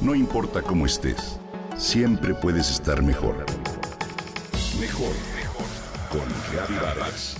No 0.00 0.14
importa 0.14 0.62
cómo 0.62 0.86
estés, 0.86 1.38
siempre 1.76 2.32
puedes 2.32 2.70
estar 2.70 3.02
mejor. 3.02 3.44
Mejor, 4.80 5.12
mejor. 5.36 5.66
Con 6.10 6.76
Vargas. 6.80 7.36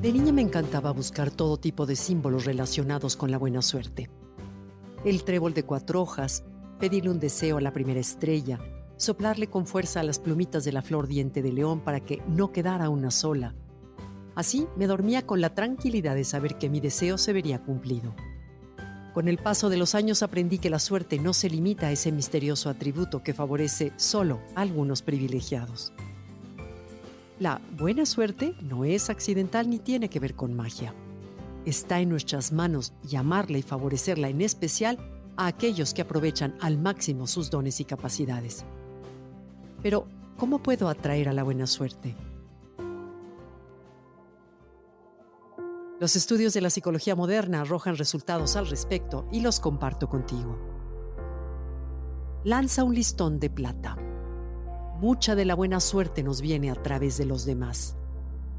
De 0.00 0.12
niña 0.12 0.32
me 0.32 0.42
encantaba 0.42 0.92
buscar 0.92 1.32
todo 1.32 1.56
tipo 1.56 1.84
de 1.84 1.96
símbolos 1.96 2.44
relacionados 2.44 3.16
con 3.16 3.32
la 3.32 3.38
buena 3.38 3.60
suerte. 3.60 4.08
El 5.04 5.24
trébol 5.24 5.52
de 5.52 5.64
cuatro 5.64 6.00
hojas, 6.00 6.44
pedirle 6.78 7.10
un 7.10 7.18
deseo 7.18 7.56
a 7.56 7.60
la 7.60 7.72
primera 7.72 7.98
estrella, 7.98 8.60
soplarle 8.98 9.48
con 9.48 9.66
fuerza 9.66 10.00
a 10.00 10.02
las 10.02 10.18
plumitas 10.18 10.64
de 10.64 10.72
la 10.72 10.82
flor 10.82 11.06
diente 11.06 11.40
de 11.40 11.52
león 11.52 11.80
para 11.80 12.00
que 12.00 12.22
no 12.28 12.52
quedara 12.52 12.90
una 12.90 13.10
sola. 13.10 13.54
Así 14.34 14.66
me 14.76 14.86
dormía 14.86 15.26
con 15.26 15.40
la 15.40 15.54
tranquilidad 15.54 16.14
de 16.14 16.24
saber 16.24 16.58
que 16.58 16.68
mi 16.68 16.80
deseo 16.80 17.16
se 17.16 17.32
vería 17.32 17.62
cumplido. 17.62 18.14
Con 19.14 19.26
el 19.26 19.38
paso 19.38 19.68
de 19.68 19.76
los 19.76 19.94
años 19.94 20.22
aprendí 20.22 20.58
que 20.58 20.70
la 20.70 20.78
suerte 20.78 21.18
no 21.18 21.32
se 21.32 21.50
limita 21.50 21.88
a 21.88 21.92
ese 21.92 22.12
misterioso 22.12 22.68
atributo 22.68 23.22
que 23.22 23.34
favorece 23.34 23.92
solo 23.96 24.40
a 24.54 24.60
algunos 24.60 25.02
privilegiados. 25.02 25.92
La 27.40 27.60
buena 27.76 28.04
suerte 28.04 28.54
no 28.60 28.84
es 28.84 29.10
accidental 29.10 29.70
ni 29.70 29.78
tiene 29.78 30.08
que 30.08 30.20
ver 30.20 30.34
con 30.34 30.54
magia. 30.54 30.94
Está 31.64 32.00
en 32.00 32.08
nuestras 32.08 32.52
manos 32.52 32.92
llamarla 33.02 33.58
y 33.58 33.62
favorecerla 33.62 34.28
en 34.28 34.40
especial 34.40 34.98
a 35.36 35.46
aquellos 35.46 35.94
que 35.94 36.02
aprovechan 36.02 36.56
al 36.60 36.78
máximo 36.78 37.26
sus 37.26 37.50
dones 37.50 37.80
y 37.80 37.84
capacidades. 37.84 38.64
Pero, 39.82 40.06
¿cómo 40.36 40.62
puedo 40.62 40.88
atraer 40.88 41.28
a 41.28 41.32
la 41.32 41.42
buena 41.42 41.66
suerte? 41.66 42.16
Los 46.00 46.14
estudios 46.14 46.54
de 46.54 46.60
la 46.60 46.70
psicología 46.70 47.16
moderna 47.16 47.62
arrojan 47.62 47.96
resultados 47.96 48.54
al 48.54 48.68
respecto 48.68 49.26
y 49.32 49.40
los 49.40 49.58
comparto 49.58 50.08
contigo. 50.08 50.56
Lanza 52.44 52.84
un 52.84 52.94
listón 52.94 53.40
de 53.40 53.50
plata. 53.50 53.96
Mucha 55.00 55.34
de 55.34 55.44
la 55.44 55.56
buena 55.56 55.80
suerte 55.80 56.22
nos 56.22 56.40
viene 56.40 56.70
a 56.70 56.74
través 56.76 57.18
de 57.18 57.24
los 57.24 57.44
demás. 57.44 57.96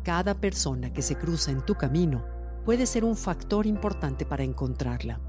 Cada 0.04 0.36
persona 0.36 0.92
que 0.92 1.02
se 1.02 1.16
cruza 1.16 1.52
en 1.52 1.66
tu 1.66 1.76
camino 1.76 2.26
puede 2.66 2.86
ser 2.86 3.06
un 3.06 3.16
factor 3.16 3.66
importante 3.66 4.26
para 4.26 4.44
encontrarla. 4.44 5.22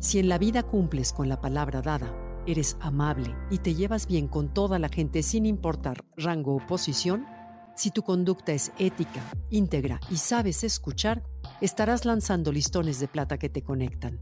Si 0.00 0.18
en 0.18 0.28
la 0.28 0.38
vida 0.38 0.62
cumples 0.62 1.12
con 1.12 1.28
la 1.28 1.40
palabra 1.40 1.82
dada, 1.82 2.10
eres 2.46 2.76
amable 2.80 3.34
y 3.50 3.58
te 3.58 3.74
llevas 3.74 4.06
bien 4.06 4.28
con 4.28 4.52
toda 4.52 4.78
la 4.78 4.88
gente 4.88 5.22
sin 5.22 5.46
importar 5.46 6.04
rango 6.16 6.56
o 6.56 6.66
posición, 6.66 7.26
si 7.74 7.90
tu 7.90 8.02
conducta 8.02 8.52
es 8.52 8.72
ética, 8.78 9.22
íntegra 9.50 10.00
y 10.10 10.16
sabes 10.16 10.64
escuchar, 10.64 11.22
estarás 11.60 12.04
lanzando 12.04 12.52
listones 12.52 13.00
de 13.00 13.08
plata 13.08 13.38
que 13.38 13.48
te 13.48 13.62
conectan. 13.62 14.20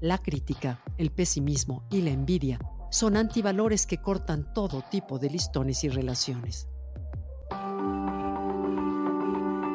La 0.00 0.18
crítica, 0.18 0.82
el 0.98 1.10
pesimismo 1.10 1.86
y 1.90 2.02
la 2.02 2.10
envidia 2.10 2.58
son 2.90 3.16
antivalores 3.16 3.86
que 3.86 3.98
cortan 3.98 4.52
todo 4.52 4.82
tipo 4.90 5.18
de 5.18 5.30
listones 5.30 5.82
y 5.84 5.88
relaciones. 5.88 6.68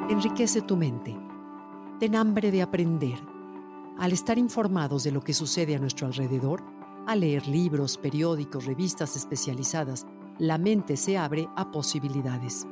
Enriquece 0.10 0.62
tu 0.62 0.78
mente. 0.78 1.18
Ten 2.00 2.16
hambre 2.16 2.52
de 2.52 2.62
aprender. 2.62 3.20
Al 4.00 4.12
estar 4.12 4.38
informados 4.38 5.04
de 5.04 5.12
lo 5.12 5.22
que 5.22 5.34
sucede 5.34 5.76
a 5.76 5.80
nuestro 5.80 6.08
alrededor, 6.08 6.64
a 7.08 7.16
leer 7.16 7.48
libros, 7.48 7.98
periódicos, 7.98 8.66
revistas 8.66 9.16
especializadas, 9.16 10.06
la 10.38 10.58
mente 10.58 10.98
se 10.98 11.18
abre 11.18 11.48
a 11.56 11.72
posibilidades. 11.72 12.68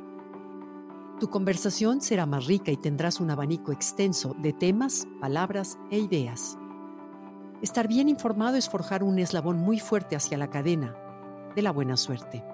Tu 1.18 1.30
conversación 1.30 2.02
será 2.02 2.26
más 2.26 2.44
rica 2.44 2.70
y 2.70 2.76
tendrás 2.76 3.18
un 3.18 3.30
abanico 3.30 3.72
extenso 3.72 4.36
de 4.38 4.52
temas, 4.52 5.08
palabras 5.22 5.78
e 5.90 5.98
ideas. 5.98 6.58
Estar 7.62 7.88
bien 7.88 8.10
informado 8.10 8.58
es 8.58 8.68
forjar 8.68 9.02
un 9.02 9.18
eslabón 9.18 9.56
muy 9.56 9.80
fuerte 9.80 10.14
hacia 10.14 10.36
la 10.36 10.50
cadena 10.50 10.94
de 11.54 11.62
la 11.62 11.72
buena 11.72 11.96
suerte. 11.96 12.44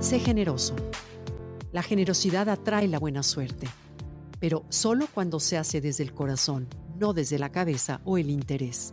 Sé 0.00 0.18
generoso. 0.18 0.74
La 1.72 1.82
generosidad 1.82 2.48
atrae 2.48 2.88
la 2.88 2.98
buena 2.98 3.22
suerte, 3.22 3.68
pero 4.40 4.64
solo 4.70 5.06
cuando 5.12 5.38
se 5.40 5.58
hace 5.58 5.82
desde 5.82 6.04
el 6.04 6.14
corazón 6.14 6.68
no 6.98 7.12
desde 7.12 7.38
la 7.38 7.50
cabeza 7.50 8.00
o 8.04 8.18
el 8.18 8.30
interés. 8.30 8.92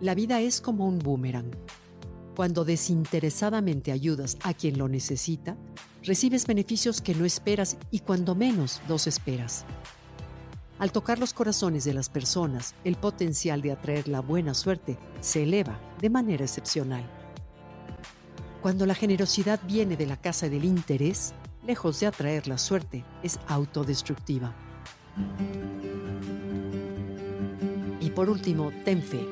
La 0.00 0.14
vida 0.14 0.40
es 0.40 0.60
como 0.60 0.86
un 0.86 0.98
boomerang. 0.98 1.50
Cuando 2.34 2.64
desinteresadamente 2.64 3.92
ayudas 3.92 4.36
a 4.42 4.54
quien 4.54 4.78
lo 4.78 4.88
necesita, 4.88 5.56
recibes 6.02 6.46
beneficios 6.46 7.00
que 7.00 7.14
no 7.14 7.24
esperas 7.24 7.76
y 7.90 8.00
cuando 8.00 8.34
menos 8.34 8.80
los 8.88 9.06
esperas. 9.06 9.64
Al 10.78 10.90
tocar 10.90 11.18
los 11.20 11.32
corazones 11.32 11.84
de 11.84 11.94
las 11.94 12.08
personas, 12.08 12.74
el 12.82 12.96
potencial 12.96 13.62
de 13.62 13.70
atraer 13.70 14.08
la 14.08 14.20
buena 14.20 14.54
suerte 14.54 14.98
se 15.20 15.44
eleva 15.44 15.78
de 16.00 16.10
manera 16.10 16.44
excepcional. 16.44 17.04
Cuando 18.62 18.86
la 18.86 18.94
generosidad 18.94 19.60
viene 19.66 19.96
de 19.96 20.06
la 20.06 20.16
casa 20.16 20.48
del 20.48 20.64
interés, 20.64 21.34
lejos 21.64 22.00
de 22.00 22.06
atraer 22.06 22.48
la 22.48 22.58
suerte, 22.58 23.04
es 23.22 23.38
autodestructiva. 23.46 24.54
Por 28.14 28.28
último, 28.28 28.70
ten 28.84 29.02
fe. 29.02 29.26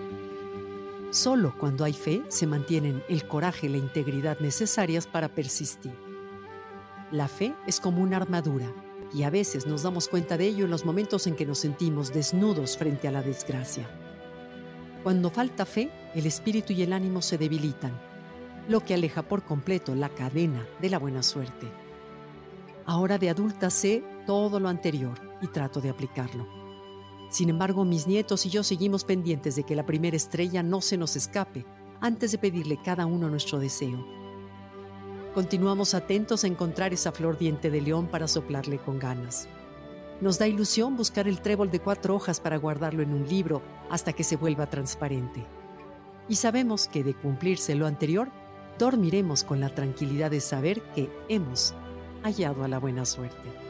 Solo 1.10 1.54
cuando 1.58 1.84
hay 1.84 1.92
fe 1.92 2.22
se 2.28 2.46
mantienen 2.46 3.02
el 3.08 3.26
coraje 3.26 3.66
y 3.66 3.70
la 3.70 3.76
integridad 3.76 4.38
necesarias 4.40 5.06
para 5.06 5.28
persistir. 5.28 5.92
La 7.10 7.28
fe 7.28 7.54
es 7.66 7.80
como 7.80 8.02
una 8.02 8.16
armadura 8.16 8.72
y 9.12 9.24
a 9.24 9.30
veces 9.30 9.66
nos 9.66 9.82
damos 9.82 10.08
cuenta 10.08 10.38
de 10.38 10.46
ello 10.46 10.64
en 10.64 10.70
los 10.70 10.84
momentos 10.84 11.26
en 11.26 11.34
que 11.34 11.44
nos 11.44 11.58
sentimos 11.58 12.12
desnudos 12.12 12.78
frente 12.78 13.08
a 13.08 13.10
la 13.10 13.22
desgracia. 13.22 13.90
Cuando 15.02 15.30
falta 15.30 15.66
fe, 15.66 15.90
el 16.14 16.26
espíritu 16.26 16.72
y 16.72 16.82
el 16.82 16.92
ánimo 16.92 17.20
se 17.20 17.36
debilitan, 17.36 17.92
lo 18.68 18.80
que 18.80 18.94
aleja 18.94 19.22
por 19.22 19.42
completo 19.42 19.94
la 19.94 20.10
cadena 20.10 20.64
de 20.80 20.90
la 20.90 20.98
buena 20.98 21.22
suerte. 21.22 21.66
Ahora 22.86 23.18
de 23.18 23.30
adulta 23.30 23.68
sé 23.68 24.04
todo 24.26 24.60
lo 24.60 24.68
anterior 24.68 25.20
y 25.42 25.48
trato 25.48 25.80
de 25.80 25.90
aplicarlo. 25.90 26.59
Sin 27.30 27.48
embargo, 27.48 27.84
mis 27.84 28.08
nietos 28.08 28.44
y 28.44 28.50
yo 28.50 28.64
seguimos 28.64 29.04
pendientes 29.04 29.54
de 29.54 29.62
que 29.62 29.76
la 29.76 29.86
primera 29.86 30.16
estrella 30.16 30.64
no 30.64 30.80
se 30.80 30.96
nos 30.96 31.14
escape 31.14 31.64
antes 32.00 32.32
de 32.32 32.38
pedirle 32.38 32.78
cada 32.82 33.06
uno 33.06 33.30
nuestro 33.30 33.60
deseo. 33.60 34.04
Continuamos 35.32 35.94
atentos 35.94 36.42
a 36.42 36.48
encontrar 36.48 36.92
esa 36.92 37.12
flor 37.12 37.38
diente 37.38 37.70
de 37.70 37.80
león 37.80 38.08
para 38.08 38.26
soplarle 38.26 38.78
con 38.78 38.98
ganas. 38.98 39.48
Nos 40.20 40.40
da 40.40 40.48
ilusión 40.48 40.96
buscar 40.96 41.28
el 41.28 41.40
trébol 41.40 41.70
de 41.70 41.78
cuatro 41.78 42.16
hojas 42.16 42.40
para 42.40 42.56
guardarlo 42.56 43.00
en 43.00 43.14
un 43.14 43.28
libro 43.28 43.62
hasta 43.90 44.12
que 44.12 44.24
se 44.24 44.36
vuelva 44.36 44.68
transparente. 44.68 45.46
Y 46.28 46.34
sabemos 46.34 46.88
que 46.88 47.04
de 47.04 47.14
cumplirse 47.14 47.76
lo 47.76 47.86
anterior, 47.86 48.28
dormiremos 48.76 49.44
con 49.44 49.60
la 49.60 49.72
tranquilidad 49.72 50.32
de 50.32 50.40
saber 50.40 50.82
que 50.94 51.08
hemos 51.28 51.74
hallado 52.24 52.64
a 52.64 52.68
la 52.68 52.78
buena 52.80 53.06
suerte. 53.06 53.69